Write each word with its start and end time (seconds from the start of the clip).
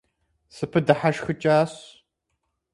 СыпыдыхьэшхыкӀащ. 0.55 1.73